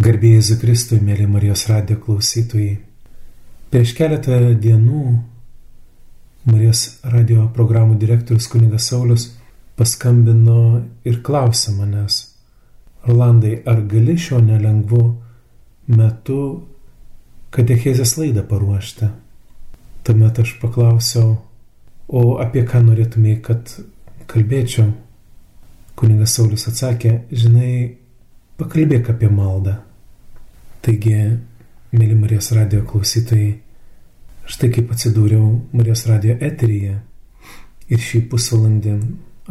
[0.00, 2.78] Garbėjai Zikristui, mėly Marijos radijo klausytojai.
[3.68, 5.00] Prieš keletą dienų
[6.48, 9.26] Marijos radio programų direktorius kunigas Saulis
[9.76, 12.16] paskambino ir klausė manęs,
[13.04, 15.02] Rolandai, ar gali šio nelengvu
[15.92, 16.38] metu
[17.52, 19.10] katechezės laidą paruošti?
[20.08, 21.36] Tuomet aš paklausiau,
[22.08, 23.76] o apie ką norėtumėjai, kad
[24.32, 24.88] kalbėčiau?
[26.00, 27.98] Kunigas Saulis atsakė, žinai,
[28.56, 29.76] pakalbėk apie maldą.
[30.80, 31.12] Taigi,
[31.92, 33.50] mėly Marijos radio klausytojai,
[34.48, 36.94] štai kaip atsidūriau Marijos radio eteryje
[37.92, 38.94] ir šį pusvalandį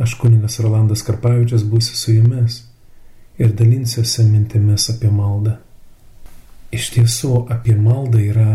[0.02, 2.56] aš kuningas Rolandas Karpavičius būsiu su jumis
[3.38, 5.60] ir dalinsiuosi mintimis apie maldą.
[6.74, 8.48] Iš tiesų, apie maldą yra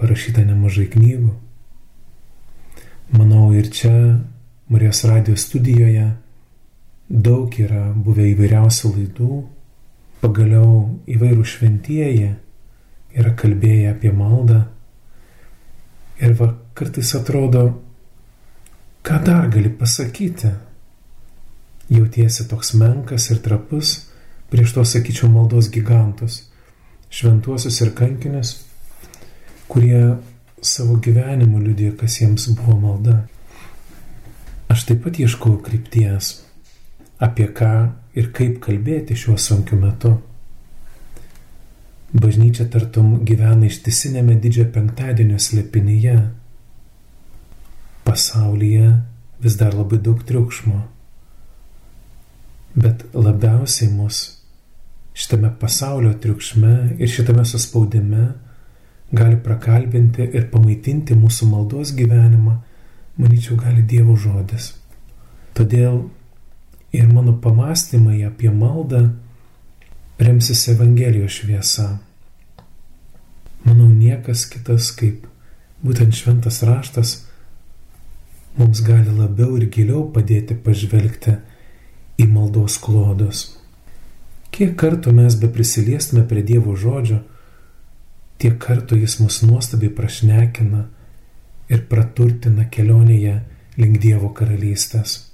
[0.00, 1.30] parašyta nemažai knygų.
[3.14, 3.92] Manau, ir čia
[4.66, 6.08] Marijos radio studijoje
[7.08, 9.38] daug yra buvę įvairiausių laidų
[10.18, 12.30] Pagaliau įvairių šventieji
[13.18, 14.64] yra kalbėję apie maldą.
[16.18, 17.68] Ir va, kartais atrodo,
[19.06, 20.50] ką dar gali pasakyti.
[21.88, 23.94] Jautiesi toks menkas ir trapus
[24.50, 26.42] prieš to, sakyčiau, maldos gigantus,
[27.12, 28.54] šventuosius ir kankinius,
[29.68, 30.18] kurie
[30.64, 33.20] savo gyvenimu liudė, kas jiems buvo malda.
[34.72, 36.32] Aš taip pat ieškau krypties,
[37.18, 37.72] apie ką
[38.18, 40.14] ir kaip kalbėti šiuo sunkiu metu.
[42.08, 46.16] Bažnyčia tartum gyvena ištisinėme didžiojo penktadienio slepinyje.
[48.06, 48.92] Pasaulyje
[49.44, 50.80] vis dar labai daug triukšmo.
[52.78, 54.22] Bet labiausiai mus
[55.18, 58.28] šitame pasaulio triukšme ir šitame suspaudime
[59.12, 62.58] gali prakalbinti ir pamaitinti mūsų maldos gyvenimą,
[63.18, 64.74] manyčiau, gali Dievo žodis.
[65.56, 66.04] Todėl
[66.92, 69.08] ir mano pamastymai apie maldą
[70.18, 71.98] remsis Evangelijos šviesa.
[73.64, 75.26] Manau, niekas kitas kaip
[75.84, 77.14] būtent šventas raštas
[78.58, 81.36] mums gali labiau ir giliau padėti pažvelgti
[82.18, 83.44] į maldos klodus.
[84.50, 87.20] Kiek kartų mes be prisiliestume prie Dievo žodžio,
[88.42, 90.86] tiek kartų jis mus nuostabiai prašnekina
[91.68, 93.36] ir praturtina kelionėje
[93.78, 95.27] link Dievo karalystės.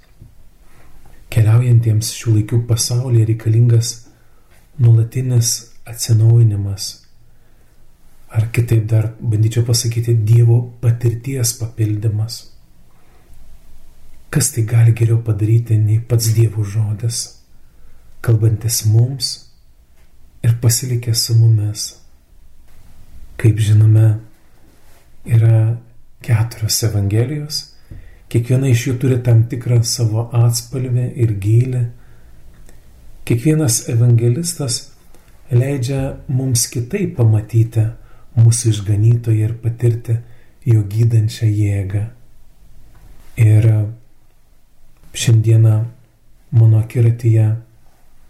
[1.33, 3.93] Keliaujantiems šių laikų pasaulyje reikalingas
[4.79, 5.55] nuolatinis
[5.85, 7.05] atsinaujinimas.
[8.35, 12.41] Ar kitaip dar bandyčiau pasakyti Dievo patirties papildymas.
[14.29, 17.21] Kas tai gali geriau padaryti nei pats Dievo žodis,
[18.21, 19.35] kalbantis mums
[20.43, 21.85] ir pasilikęs su mumis.
[23.39, 24.19] Kaip žinome,
[25.25, 25.77] yra
[26.25, 27.74] keturios Evangelijos
[28.35, 31.83] Kiekviena iš jų turi tam tikrą savo atspalvį ir gylį.
[33.23, 34.81] Kiekvienas evangelistas
[35.55, 37.85] leidžia mums kitaip pamatyti
[38.35, 40.17] mūsų išganytoją ir patirti
[40.67, 42.03] jo gydančią jėgą.
[43.39, 43.71] Ir
[45.15, 45.79] šiandieną
[46.59, 47.49] mano akiratyje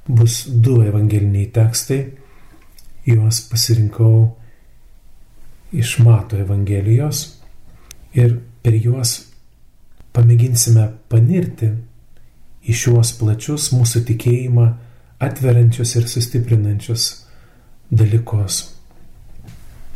[0.06, 2.04] bus du evangeliniai tekstai.
[3.10, 4.36] Juos pasirinkau
[5.74, 7.32] iš Mato Evangelijos
[8.14, 9.24] ir per juos
[10.16, 11.72] pamėginsime panirti
[12.66, 14.66] į šiuos plačius mūsų tikėjimą
[15.26, 17.08] atveriančius ir sustiprinančius
[17.92, 18.62] dalykus.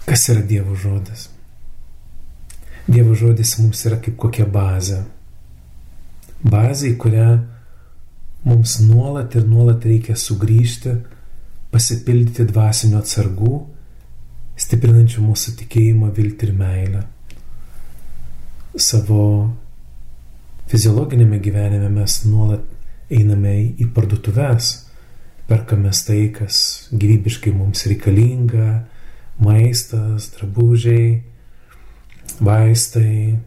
[0.05, 1.27] Kas yra Dievo žodis?
[2.89, 5.03] Dievo žodis mums yra kaip kokia bazė.
[6.39, 7.29] Bazė, į kurią
[8.47, 10.95] mums nuolat ir nuolat reikia sugrįžti,
[11.69, 13.59] pasipildyti dvasinio atsargų,
[14.59, 17.03] stiprinančių mūsų tikėjimą, viltį ir meilę.
[18.79, 19.21] Savo
[20.69, 22.65] Fiziologinėme gyvenime mes nuolat
[23.09, 24.67] einame į parduotuves,
[25.49, 28.85] perkame tai, kas gyvybiškai mums reikalinga-
[29.47, 31.23] maistas, drabužiai,
[32.39, 33.39] vaistai.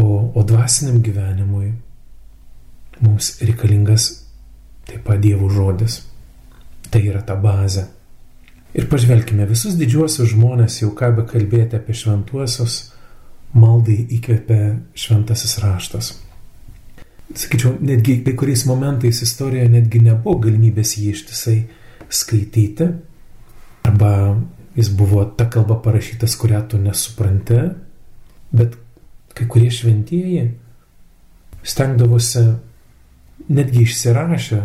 [0.00, 1.74] O, o dvasiniam gyvenimui
[3.00, 4.24] mums reikalingas
[4.86, 6.00] taip pat Dievo žodis.
[6.90, 7.86] Tai yra ta bazė.
[8.74, 12.92] Ir pažvelkime, visus didžiuosius žmonės jau ką be kalbėti apie šventuosius
[13.56, 16.12] maldai įkvepia šventasis raštas.
[17.30, 21.58] Sakyčiau, netgi kai kuriais momentais istorijoje netgi nebuvo galimybės jį ištisai
[22.10, 22.88] skaityti,
[23.86, 24.12] arba
[24.74, 27.60] jis buvo ta kalba parašytas, kurią tu nesupranti,
[28.50, 28.74] bet
[29.34, 30.48] kai kurie šventieji
[31.62, 32.44] stengdavosi
[33.48, 34.60] netgi išsirašę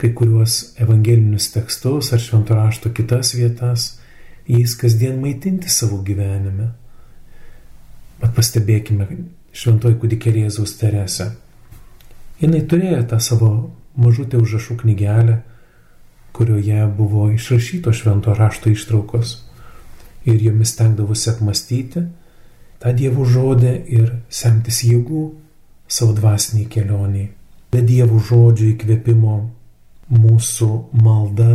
[0.00, 3.88] kai kuriuos evangelinius tekstus ar švento rašto kitas vietas,
[4.48, 6.70] jais kasdien maitinti savo gyvenime.
[8.20, 9.06] Bet pastebėkime,
[9.56, 11.30] šventoji kūdikėlė Jėzaus Terese.
[12.40, 13.50] Jis turėjo tą savo
[14.00, 15.40] mažutę užrašų knygelę,
[16.32, 19.38] kurioje buvo išrašyto švento rašto ištraukos.
[20.28, 22.04] Ir jomis stengdavusi apmastyti
[22.80, 25.24] tą Dievo žodį ir semtis jėgų
[25.88, 27.30] savo dvasiniai kelioniai.
[27.72, 29.36] Be Dievo žodžio įkvėpimo
[30.10, 30.70] mūsų
[31.00, 31.50] malda,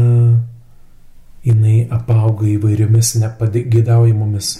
[1.46, 4.52] jinai apauga įvairiomis nepagėdaujamomis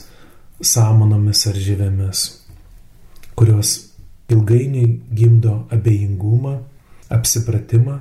[0.62, 2.26] sąmonomis ar žyvėmis,
[3.36, 3.76] kurios
[4.32, 6.58] ilgainiui gimdo abejingumą,
[7.10, 8.00] apsipratimą,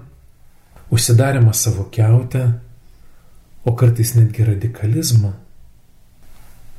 [0.91, 2.53] užsidarimą savo keutę,
[3.65, 5.33] o kartais netgi radikalizmą.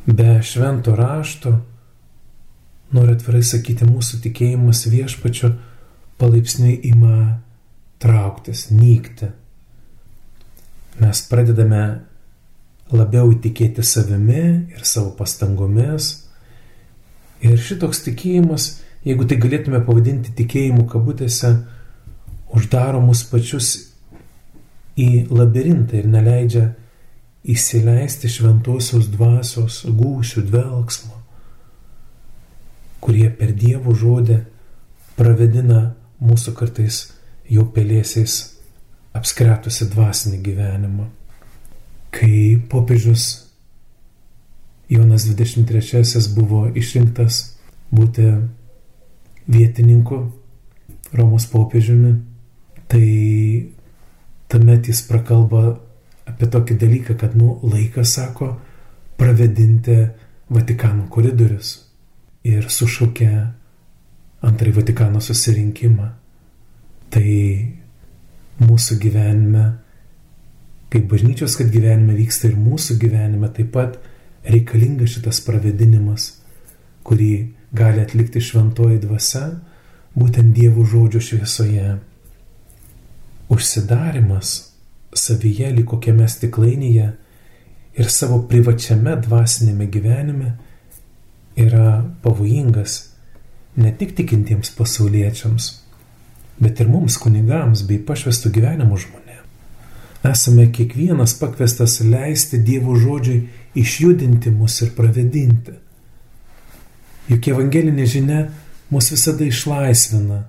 [0.07, 1.55] Be švento rašto,
[2.93, 5.55] noriu atvirai sakyti, mūsų tikėjimas viešpačiu
[6.21, 7.41] palaipsniui ima
[7.99, 9.31] trauktis, nykti.
[11.01, 11.81] Mes pradedame
[12.93, 14.43] labiau įtikėti savimi
[14.75, 16.11] ir savo pastangomis.
[17.45, 18.69] Ir šitoks tikėjimas,
[19.05, 21.51] jeigu tai galėtume pavadinti tikėjimu kabutėse,
[22.55, 23.73] uždaro mus pačius
[24.95, 26.65] į labirintą ir neleidžia
[27.45, 31.19] įsileisti šventosios dvasios gūšių dvelgsmo,
[33.03, 34.39] kurie per dievų žodį
[35.19, 35.81] pravedina
[36.23, 37.03] mūsų kartais
[37.51, 38.39] jau pelėsiais
[39.15, 41.05] apskretusi dvasinį gyvenimą.
[42.15, 43.45] Kai popiežius
[44.89, 47.57] Jonas 23 buvo išrinktas
[47.91, 48.29] būti
[49.51, 50.19] vietininku
[51.15, 52.13] Romos popiežiumi,
[52.87, 53.07] tai
[54.47, 55.63] tuomet jis prakalba
[56.25, 58.55] apie tokį dalyką, kad, nu, laikas, sako,
[59.19, 59.97] pravedinti
[60.49, 61.77] Vatikano koridorius
[62.45, 63.29] ir sušaukė
[64.45, 66.09] antrąjį Vatikano susirinkimą.
[67.09, 67.31] Tai
[68.61, 69.63] mūsų gyvenime,
[70.95, 73.97] kaip bažnyčios, kad gyvenime vyksta ir mūsų gyvenime, taip pat
[74.47, 76.29] reikalingas šitas pravedinimas,
[77.03, 77.31] kurį
[77.75, 79.49] gali atlikti šventoji dvasia,
[80.15, 81.97] būtent Dievo žodžio šviesoje.
[83.51, 84.53] Užsidarimas
[85.15, 87.09] savyje lyg kokiame stiklainyje
[87.99, 90.53] ir savo privačiame dvasinėme gyvenime
[91.59, 92.97] yra pavojingas
[93.75, 95.69] ne tik tikintiems pasauliečiams,
[96.63, 99.24] bet ir mums kunigams bei pašvestų gyvenimų žmonėms.
[100.31, 103.43] Esame kiekvienas pakvestas leisti Dievo žodžiui
[103.77, 105.75] išjudinti mus ir pravedinti.
[107.29, 108.39] Juk evangelinė žinia
[108.93, 110.45] mus visada išlaisvina.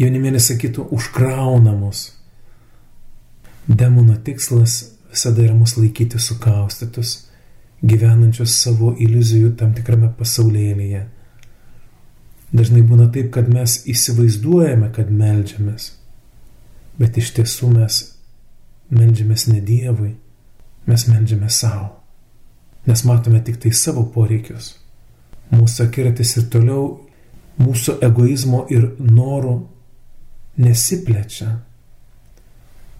[0.00, 2.10] Jaunimėlis sakytų, užkrauna mus.
[3.66, 4.76] Demono tikslas
[5.12, 7.14] visada yra mus laikyti sukaustytus,
[7.80, 11.06] gyvenančius savo iliuzijų tam tikrame pasaulėlyje.
[12.56, 15.90] Dažnai būna taip, kad mes įsivaizduojame, kad melžiamės,
[17.00, 18.02] bet iš tiesų mes
[18.90, 20.14] melžiamės ne Dievui,
[20.86, 21.92] mes melžiamės savo,
[22.86, 24.74] nes matome tik tai savo poreikius
[25.54, 26.86] mūsų akiratis ir toliau
[27.60, 29.56] mūsų egoizmo ir norų
[30.60, 31.60] nesiplečia.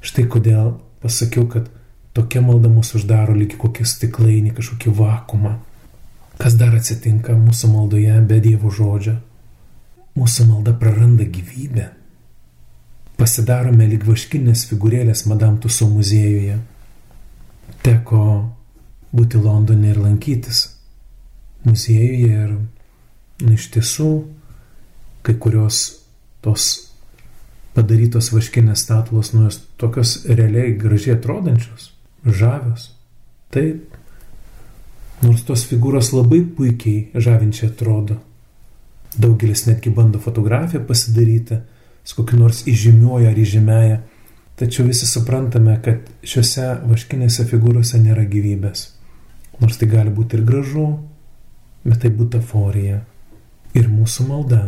[0.04, 1.68] Štai kodėl pasakiau, kad
[2.16, 5.56] tokia malda mūsų uždaro lygi kokį stiklainį, kažkokį vakumą.
[6.36, 9.16] Kas dar atsitinka mūsų maldoje be Dievo žodžio?
[10.16, 11.90] Mūsų malda praranda gyvybę.
[13.16, 16.58] Pasidarome lyg vaškinės figūrėlės Madame Tuso muziejuje.
[17.84, 18.22] Teko
[19.16, 20.66] būti Londone ir lankytis
[21.64, 22.50] muziejuje ir
[23.42, 24.10] na, iš tiesų
[25.26, 25.80] kai kurios
[26.44, 26.66] tos
[27.76, 31.90] padarytos vaškinės statulos, nu jos tokios realiai gražiai atrodančios,
[32.24, 32.90] žavios.
[33.52, 33.96] Taip,
[35.25, 38.20] nors tos figūros labai puikiai žavinčiai atrodo.
[39.16, 41.61] Daugelis netgi bando fotografiją pasidaryti
[42.06, 43.98] su kokiu nors įžymiuoju ar įžymėja,
[44.56, 48.86] tačiau visi suprantame, kad šiuose vaškinėse figūrose nėra gyvybės.
[49.60, 50.86] Nors tai gali būti ir gražu,
[51.84, 53.02] bet tai butaforija.
[53.76, 54.62] Ir mūsų malda,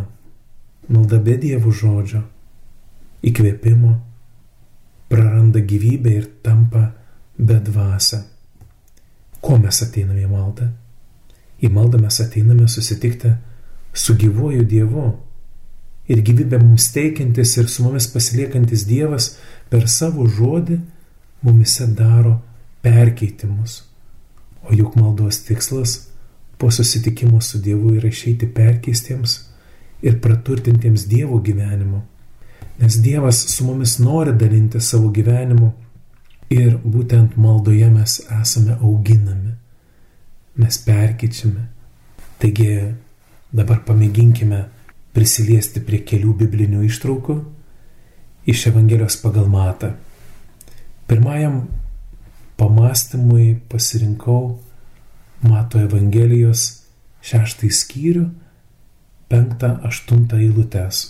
[0.88, 2.24] malda be dievų žodžio,
[3.24, 3.94] įkvėpimo,
[5.08, 6.90] praranda gyvybę ir tampa
[7.38, 8.24] bedvasa.
[9.40, 10.68] Ko mes ateiname į maldą?
[11.62, 13.32] Į maldą mes ateiname susitikti
[13.94, 15.06] su gyvuoju Dievu.
[16.08, 19.34] Ir gyvybę mums teikiantis ir su mumis pasiliekantis Dievas
[19.68, 20.78] per savo žodį
[21.44, 22.38] mumise daro
[22.82, 23.82] perkeitimus.
[24.64, 25.98] O juk maldos tikslas
[26.58, 29.36] po susitikimo su Dievu yra išeiti perkeistiems
[30.02, 32.00] ir praturtintiems Dievo gyvenimu.
[32.78, 35.72] Nes Dievas su mumis nori dalinti savo gyvenimu
[36.50, 39.52] ir būtent maldoje mes esame auginami,
[40.56, 41.66] mes perkyčiame.
[42.38, 42.70] Taigi
[43.52, 44.64] dabar pamėginkime
[45.18, 47.40] prisiliesti prie kelių biblinių ištraukų
[48.48, 49.96] iš Evangelijos pagal matą.
[51.10, 51.64] Pirmajam
[52.60, 54.58] pamastymui pasirinkau
[55.42, 56.64] Mato Evangelijos
[57.22, 58.24] šeštąjį skyrių,
[59.30, 61.00] penktą, aštuntą eilutės,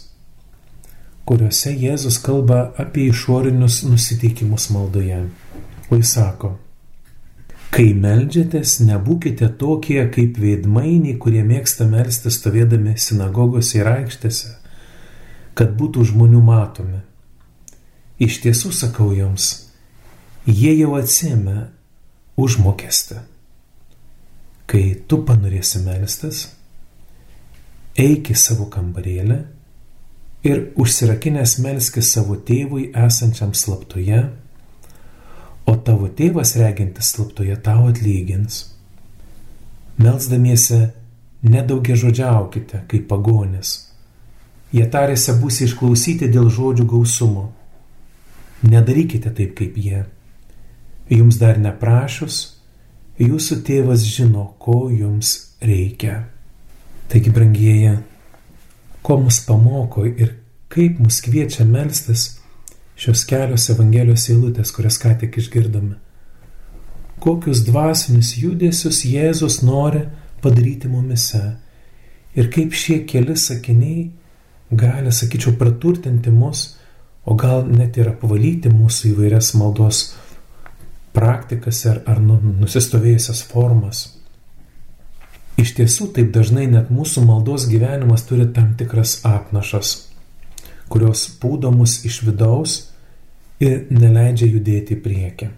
[1.28, 5.22] kuriuose Jėzus kalba apie išorinius nusiteikimus maldoje.
[5.88, 6.54] O jis sako,
[7.74, 14.54] kai melžiatės, nebūkite tokie kaip veidmainiai, kurie mėgsta melsti stovėdami sinagogose ir aikštėse,
[15.58, 17.02] kad būtų žmonių matomi.
[18.18, 19.68] Iš tiesų sakau jums,
[20.46, 21.68] jie jau atsėmė
[22.38, 23.20] užmokestį.
[24.68, 26.48] Kai tu panorėsi melstis,
[27.98, 29.38] eik į savo kambarėlę
[30.46, 34.26] ir užsirakinęs melskis savo tėvui esančiam slaptoje,
[35.68, 38.62] o tavo tėvas regintis slaptoje tau atlygins.
[40.00, 40.86] Melsdamiesi
[41.42, 43.74] nedaugia žodžiaukite, kaip pagonis.
[44.72, 47.48] Jie tarėse būsi išklausyti dėl žodžių gausumo.
[48.64, 50.04] Nedarykite taip kaip jie.
[51.08, 52.40] Jums dar neprašus,
[53.20, 56.26] jūsų tėvas žino, ko jums reikia.
[57.08, 57.94] Taigi, brangieji,
[59.02, 60.34] ko mus pamoko ir
[60.68, 62.37] kaip mus kviečia melstis
[62.98, 65.96] šios kelios Evangelijos eilutės, kurias ką tik išgirdome.
[67.22, 70.04] Kokius dvasinius judesius Jėzus nori
[70.42, 71.42] padaryti mumise
[72.38, 74.08] ir kaip šie keli sakiniai
[74.70, 76.76] gali, sakyčiau, praturtinti mus,
[77.24, 80.02] o gal net ir apvalyti mūsų įvairias maldos
[81.16, 84.04] praktikas ar, ar nu, nusistovėjusias formas.
[85.58, 89.96] Iš tiesų, taip dažnai net mūsų maldos gyvenimas turi tam tikras apnašas,
[90.88, 92.78] kurios pūdo mus iš vidaus
[93.62, 95.48] ir neleidžia judėti į priekį.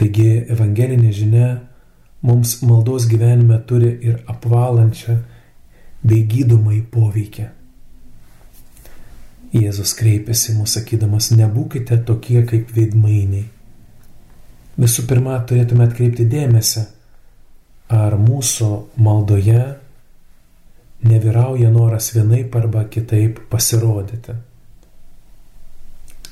[0.00, 1.48] Taigi evangelinė žinia
[2.24, 5.16] mums maldos gyvenime turi ir apvalančią
[6.02, 7.48] bei gydomąjį poveikį.
[9.50, 13.48] Jėzus kreipėsi mūsų sakydamas, nebūkite tokie kaip veidmainiai.
[14.80, 16.84] Visų pirma, turėtume atkreipti dėmesį,
[17.90, 18.68] ar mūsų
[19.02, 19.64] maldoje
[21.10, 24.36] nevyrauja noras vienaip arba kitaip pasirodyti.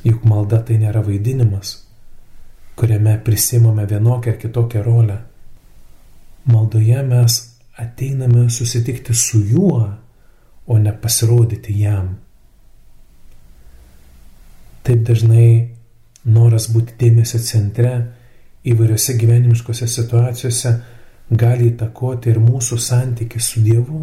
[0.07, 1.75] Juk malda tai nėra vaidinimas,
[2.79, 5.19] kuriame prisimame vienokią ar kitokią rolę.
[6.49, 7.39] Maldoje mes
[7.79, 9.83] ateiname susitikti su juo,
[10.67, 12.17] o ne pasirodyti jam.
[14.85, 15.49] Taip dažnai
[16.25, 17.93] noras būti dėmesio centre
[18.69, 20.73] įvairiose gyvenimiškose situacijose
[21.31, 24.03] gali įtakoti ir mūsų santykių su Dievu.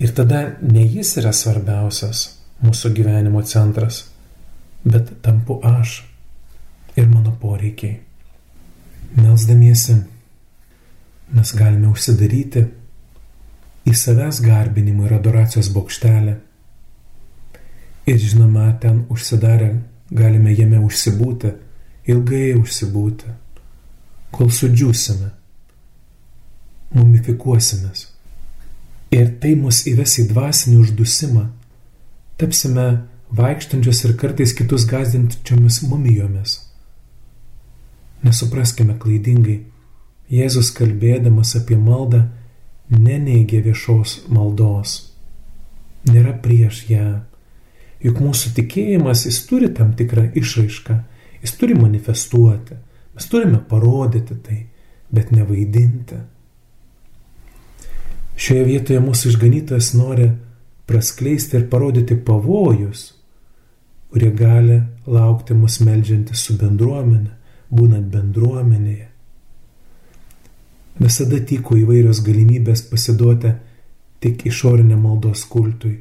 [0.00, 2.24] Ir tada ne jis yra svarbiausias
[2.64, 4.02] mūsų gyvenimo centras,
[4.84, 6.02] bet tampu aš
[6.96, 8.00] ir mano poreikiai.
[9.16, 9.96] Melsdamiesi
[11.34, 12.64] mes galime užsidaryti
[13.84, 16.34] į savęs garbinimo ir adoracijos bokštelę.
[18.06, 19.70] Ir žinoma, ten užsidarę
[20.10, 21.54] galime jame užsibūti,
[22.12, 23.32] ilgai užsibūti,
[24.34, 25.30] kol sudžiūsime
[26.94, 28.08] mumifikuosimės.
[29.14, 31.44] Ir tai mus įves į dvasinį uždusimą.
[32.38, 32.86] Tapsime
[33.36, 36.58] vaikštančios ir kartais kitus gazdinčiomis mumijomis.
[38.24, 39.62] Nesupraskime klaidingai,
[40.32, 42.22] Jėzus kalbėdamas apie maldą
[42.88, 44.94] neneigia viešos maldos.
[46.08, 47.08] Nėra prieš ją.
[48.04, 50.96] Juk mūsų tikėjimas jis turi tam tikrą išraišką,
[51.44, 52.76] jis turi manifestuoti.
[53.14, 54.58] Mes turime parodyti tai,
[55.12, 56.18] bet nevaidinti.
[58.34, 60.32] Šioje vietoje mūsų išganytojas nori
[60.88, 63.13] praskleisti ir parodyti pavojus,
[64.14, 64.76] kurie gali
[65.10, 67.32] laukti mus melžiantis su bendruomenė,
[67.74, 69.08] būnant bendruomenėje.
[71.02, 73.50] Visada tyko įvairios galimybės pasiduoti
[74.22, 75.96] tik išorinė maldos kultui,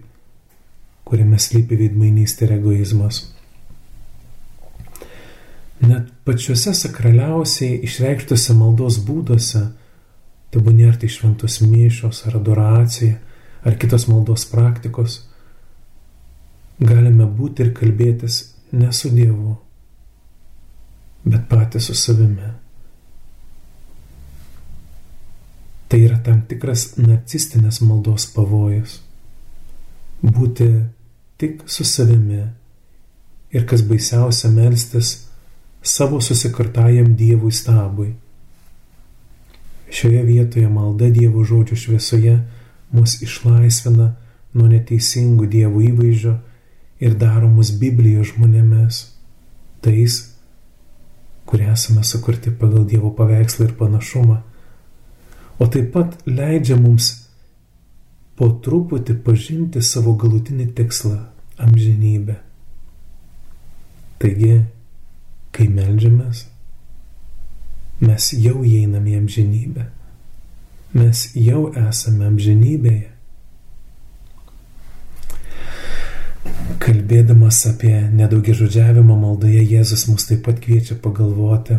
[1.10, 3.24] kuriame slypi veidmainystė ir egoizmas.
[5.82, 9.65] Net pačiuose sakraliausiai išreikštuose maldos būduose
[10.53, 13.17] tebūnė ar tai šventos mišios, ar adoracija,
[13.65, 15.24] ar kitos maldos praktikos,
[16.84, 18.40] galime būti ir kalbėtis
[18.74, 19.56] ne su Dievu,
[21.25, 22.50] bet patys su savimi.
[25.88, 28.98] Tai yra tam tikras narcistinės maldos pavojus.
[30.24, 30.68] Būti
[31.38, 32.42] tik su savimi
[33.54, 35.16] ir kas baisiausia melstis
[35.84, 38.13] savo susikartajam Dievui stabui
[39.94, 42.40] Šioje vietoje malda Dievo žodžio šviesoje
[42.92, 44.08] mus išlaisvina
[44.54, 46.34] nuo neteisingų Dievo įvaizdžio
[47.04, 49.00] ir daro mus Biblijos žmonėmis,
[49.84, 50.20] tais,
[51.50, 54.40] kurie esame sukurti pagal Dievo paveikslą ir panašumą,
[55.60, 57.12] o taip pat leidžia mums
[58.40, 61.20] po truputį pažinti savo galutinį tikslą-
[61.66, 62.38] amžinybę.
[64.20, 64.64] Taigi,
[65.52, 66.46] kai melžiamės,
[68.02, 69.86] mes jau įeiname į amžinybę.
[70.94, 73.12] Mes jau esame amžinybėje.
[76.84, 81.78] Kalbėdamas apie nedaugia žodžiavimą maldoje, Jėzus mus taip pat kviečia pagalvoti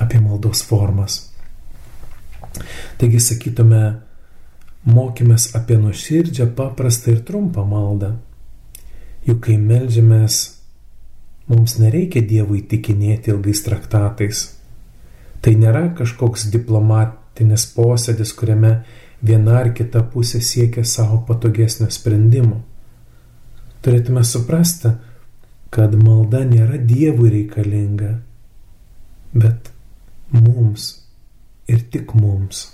[0.00, 1.26] apie maldos formas.
[3.00, 3.82] Taigi sakytume,
[4.88, 8.14] mokymės apie nuoširdžią, paprastą ir trumpą maldą.
[9.26, 10.38] Juk kai melžiamės,
[11.50, 14.46] mums nereikia Dievui įtikinėti ilgais traktatais.
[15.44, 18.78] Tai nėra kažkoks diplomatinis posėdis, kuriame
[19.20, 22.62] viena ar kita pusė siekia savo patogesnio sprendimo.
[23.80, 24.92] Turėtume suprasti,
[25.72, 28.10] kad malda nėra Dievui reikalinga,
[29.32, 29.70] bet
[30.34, 30.90] mums
[31.70, 32.66] ir tik mums.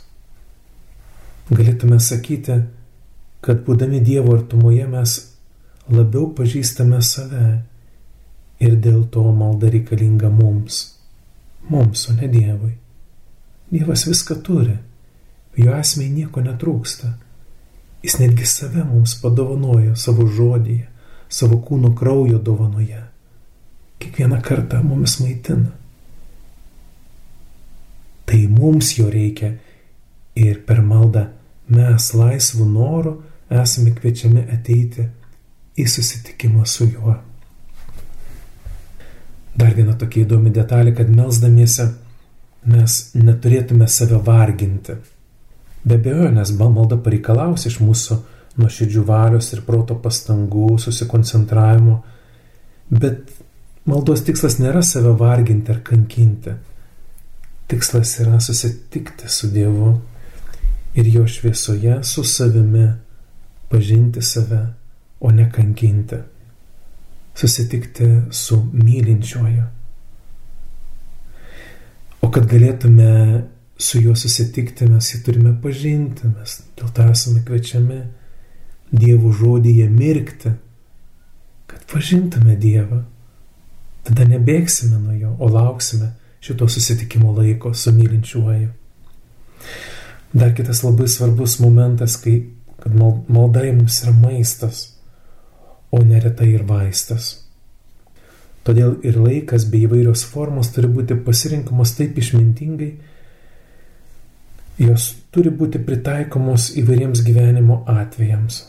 [1.52, 2.56] Galėtume sakyti,
[3.44, 5.14] kad būdami Dievo artumoje mes
[5.92, 7.44] labiau pažįstame save
[8.58, 10.80] ir dėl to malda reikalinga mums.
[11.68, 12.72] Mums, o ne Dievui.
[13.70, 14.74] Dievas viską turi,
[15.58, 17.12] jo asmeniai nieko netrūksta.
[18.02, 20.86] Jis netgi save mums padovanojo savo žodyje,
[21.28, 23.02] savo kūno kraujo dovanoje.
[23.98, 25.72] Kiekvieną kartą mumis maitina.
[28.26, 29.54] Tai mums jo reikia
[30.36, 31.28] ir per maldą
[31.72, 33.14] mes laisvų norų
[33.62, 35.06] esame kviečiami ateiti
[35.78, 37.16] į susitikimą su juo.
[39.56, 41.86] Dar viena tokia įdomi detalė, kad melzdamiesi
[42.68, 44.98] mes neturėtume save varginti.
[45.86, 48.18] Be abejo, nes malda pareikalaus iš mūsų
[48.60, 51.96] nuoširdžių valios ir proto pastangų, susikoncentravimo,
[52.90, 53.32] bet
[53.88, 56.54] maldos tikslas nėra save varginti ar kankinti.
[57.66, 59.90] Tikslas yra susitikti su Dievu
[60.96, 62.86] ir jo šviesoje su savimi
[63.68, 64.62] pažinti save,
[65.20, 66.22] o ne kankinti
[67.36, 69.64] susitikti su mylinčiuoju.
[72.20, 73.42] O kad galėtume
[73.78, 77.98] su juo susitikti, mes jį turime pažinti, mes dėl to esame kviečiami
[78.90, 80.52] Dievo žodyje mirkti,
[81.66, 83.02] kad pažintume Dievą.
[84.06, 88.68] Tada nebėgsime nuo jo, o lauksime šito susitikimo laiko su mylinčiuoju.
[90.32, 92.44] Dar kitas labai svarbus momentas, kai
[92.78, 94.96] kad malda mums yra maistas
[95.90, 97.32] o neretai ir vaistas.
[98.66, 102.90] Todėl ir laikas bei įvairios formos turi būti pasirinkamos taip išmintingai,
[104.82, 108.64] jos turi būti pritaikomos įvairiems gyvenimo atvejams.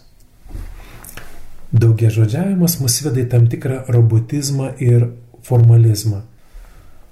[1.71, 5.09] Daugia žodžiavimas mus veda į tam tikrą robotizmą ir
[5.43, 6.21] formalizmą.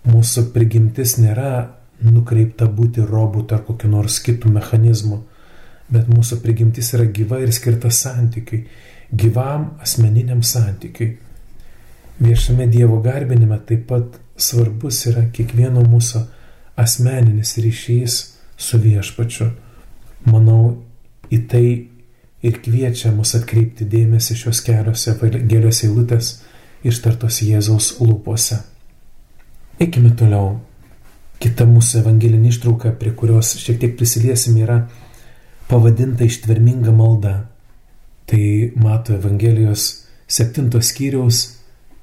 [0.08, 1.72] Mūsų prigimtis nėra
[2.06, 5.22] nukreipta būti robotu ar kokiu nors kitų mechanizmu,
[5.92, 8.64] bet mūsų prigimtis yra gyva ir skirta santykiui
[9.12, 11.18] gyvam asmeniniam santykiui.
[12.20, 16.22] Viešame Dievo garbinime taip pat svarbus yra kiekvieno mūsų
[16.80, 18.16] asmeninis ryšys
[18.58, 19.50] su viešpačiu.
[20.32, 20.78] Manau,
[21.28, 21.68] į tai
[22.46, 26.32] ir kviečia mus atkreipti dėmesį šios kelios evangelijos eilutės
[26.86, 28.60] ištartos Jėzaus lūpose.
[29.82, 30.60] Eikime toliau.
[31.42, 34.86] Kita mūsų evangelinė ištrauka, prie kurios šiek tiek prisiliesim, yra
[35.68, 37.36] pavadinta ištverminga malda.
[38.26, 38.46] Tai
[38.82, 41.42] mato Evangelijos 7 skyriaus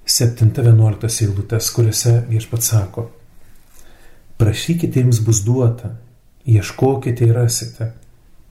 [0.06, 3.08] 7-11 eilutės, kuriuose viešpats sako,
[4.38, 5.96] prašykite jums bus duota,
[6.46, 7.88] ieškokite ir rasite,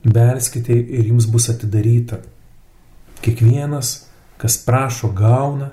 [0.04, 2.18] belskite ir jums bus atidaryta.
[3.22, 5.70] Kiekvienas, kas prašo, gauna,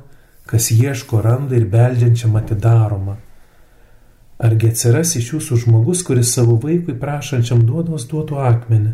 [0.50, 3.18] kas ieško, randa ir beldžiančiam atidaroma.
[4.40, 8.94] Argi atsiras iš jūsų žmogus, kuris savo vaikui prašančiam duodos duotų akmenį,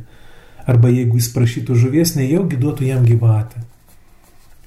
[0.66, 3.62] arba jeigu jis prašytų žuvies, nejaugi duotų jam gyvatę.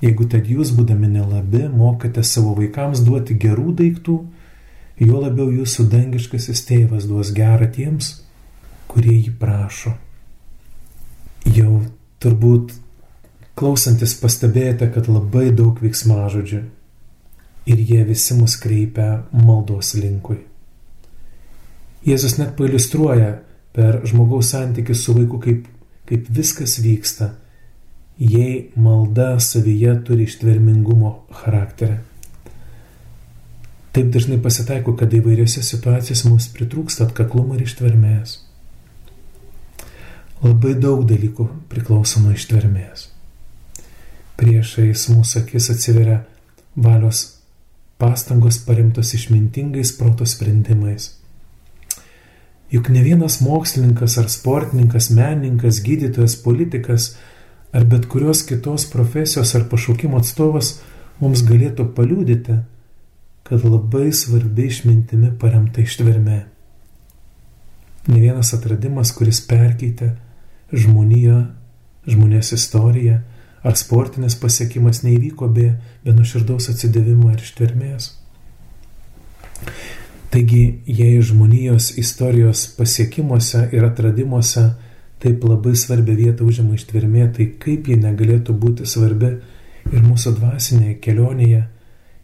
[0.05, 4.19] Jeigu tad jūs, būdami nelabi, mokate savo vaikams duoti gerų daiktų,
[5.03, 8.13] juo labiau jūsų dangiškasis tėvas duos gerą tiems,
[8.87, 9.97] kurie jį prašo.
[11.49, 11.81] Jau
[12.23, 12.75] turbūt
[13.59, 16.61] klausantis pastebėjote, kad labai daug veiksmažodžių
[17.69, 20.43] ir jie visi mus kreipia maldos linkui.
[22.07, 23.35] Jėzus net pailustruoja
[23.77, 25.67] per žmogaus santykių su vaiku kaip
[26.09, 27.35] kaip viskas vyksta,
[28.19, 31.11] jei malda savyje turi ištvermingumo
[31.43, 31.99] charakterį.
[33.93, 38.39] Taip dažnai pasitaiko, kad įvairiose situacijose mums pritrūksta atkaklumo ir ištvermės.
[40.39, 43.09] Labai daug dalykų priklauso nuo ištvermės.
[44.39, 46.21] Priešais mūsų akis atsiveria
[46.79, 47.23] valios
[47.99, 51.17] pastangos paremtos išmintingais proto sprendimais.
[52.71, 57.09] Juk ne vienas mokslininkas ar sportininkas, menininkas, gydytojas, politikas
[57.75, 60.77] ar bet kurios kitos profesijos ar pašaukimo atstovas
[61.19, 62.61] mums galėtų paliūdyti,
[63.43, 66.39] kad labai svarbi išmintimi paremta ištverme.
[68.07, 70.15] Ne vienas atradimas, kuris perkeitė
[70.73, 71.43] žmoniją,
[72.09, 73.21] žmonės istoriją
[73.63, 75.73] ar sportinis pasiekimas neįvyko be,
[76.05, 78.13] be nuširdaus atsidavimo ir ištvermės.
[80.29, 84.69] Taigi, jei žmonijos istorijos pasiekimuose ir atradimuose
[85.19, 89.33] taip labai svarbią vietą užima ištvermė, tai kaip ji negalėtų būti svarbi
[89.89, 91.63] ir mūsų dvasinėje kelionėje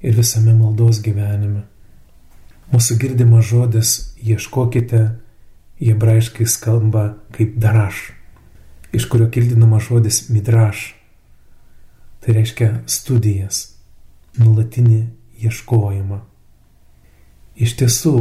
[0.05, 1.65] ir visame maldos gyvenime.
[2.73, 5.03] Mūsų girdimas žodis ieškokite,
[5.81, 8.13] hebrajiškai skamba kaip daraš,
[8.95, 10.95] iš kurio kildinamas žodis midraš.
[12.23, 13.75] Tai reiškia studijas,
[14.39, 15.01] nulatinį
[15.45, 16.21] ieškojimą.
[17.55, 18.15] Iš tiesų,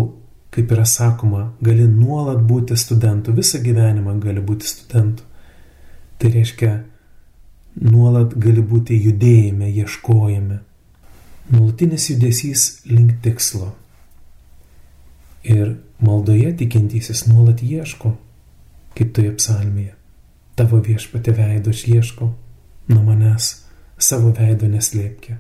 [0.54, 5.24] kaip yra sakoma, gali nuolat būti studentu, visą gyvenimą gali būti studentu.
[6.20, 6.74] Tai reiškia,
[7.82, 10.60] nuolat gali būti judėjime, ieškojime.
[11.54, 13.74] Nulatinis judesys link tikslo.
[15.44, 18.16] Ir maldoje tikintysis nuolat ieško,
[18.96, 20.03] kaip toje psalmėje.
[20.56, 22.28] Tavo viešpatė veido aš ieškau,
[22.92, 23.48] nuo manęs
[23.98, 25.40] savo veido neslėpkia.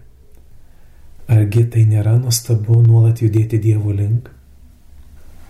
[1.33, 4.29] Argi tai nėra nuostabu nuolat judėti Dievo link?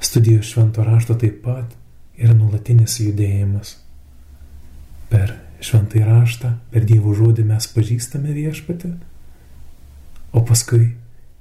[0.04, 1.72] Studijos švento rašto taip pat
[2.20, 3.78] yra nuolatinis judėjimas.
[5.10, 8.92] Per šventąjį raštą, per Dievo žodį mes pažįstame viešpatį,
[10.34, 10.90] o paskui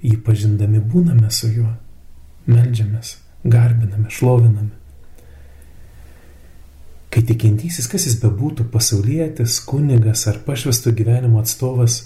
[0.02, 1.72] jį pažindami būname su juo,
[2.46, 4.81] melžiamės, garbiname, šloviname.
[7.12, 11.98] Kai tikintysis, kas jis bebūtų, pasaulietis, kunigas ar pašvesto gyvenimo atstovas,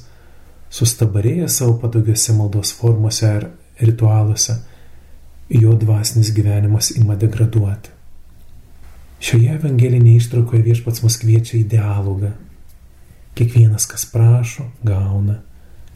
[0.74, 3.46] sustabarėję savo patogiuose maldos formuose ar
[3.78, 4.58] ritualuose,
[5.62, 7.94] jo dvasinis gyvenimas ima degraduoti.
[9.22, 12.34] Šioje evangelinėje ištraukoje viešpats mus kviečia į dialogą.
[13.38, 15.38] Kiekvienas, kas prašo, gauna,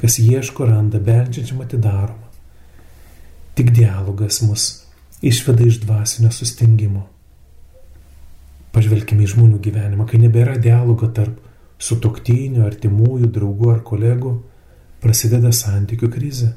[0.00, 2.30] kas ieško, randa, beldžiančiam atidaroma.
[3.58, 4.70] Tik dialogas mus
[5.20, 7.08] išveda iš dvasinio sustingimo.
[8.74, 11.38] Pažvelkime į žmonių gyvenimą, kai nebėra dialogo tarp
[11.80, 14.34] sutoktinių, artimųjų, draugų ar kolegų,
[15.02, 16.52] prasideda santykių krizė.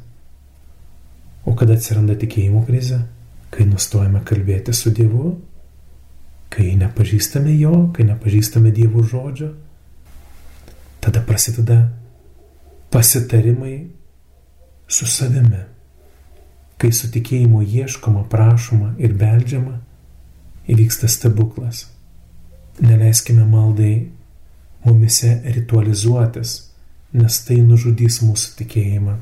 [1.48, 3.02] O kada atsiranda tikėjimo krizė?
[3.54, 5.34] Kai nustojame kalbėti su Dievu,
[6.54, 9.52] kai nepažįstame Jo, kai nepažįstame Dievo žodžio,
[11.04, 11.80] tada prasideda
[12.94, 13.78] pasitarimai
[14.88, 15.64] su savimi.
[16.78, 19.78] Kai su tikėjimu ieškoma, prašoma ir beldžiama,
[20.68, 21.86] įvyksta stebuklas.
[22.82, 23.96] Neleiskime maldai
[24.86, 26.56] mumise ritualizuotis
[27.14, 29.18] nes tai nužudys mūsų tikėjimą.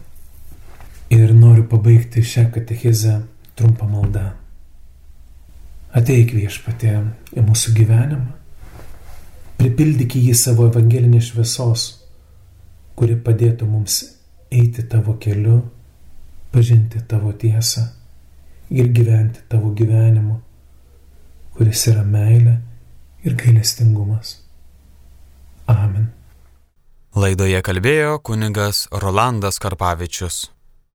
[1.11, 3.17] Ir noriu pabaigti šią katechizę
[3.59, 4.29] trumpą maldą.
[5.91, 6.93] Ateik viešpatė
[7.35, 8.29] į mūsų gyvenimą,
[9.59, 11.83] pripildyk jį savo evangelinės šviesos,
[12.95, 13.99] kuri padėtų mums
[14.51, 15.59] eiti tavo keliu,
[16.55, 17.89] pažinti tavo tiesą
[18.71, 20.39] ir gyventi tavo gyvenimu,
[21.57, 22.55] kuris yra meilė
[23.23, 24.39] ir gailestingumas.
[25.67, 26.09] Amen.
[27.15, 30.45] Laidoje kalbėjo kunigas Rolandas Karpavičius.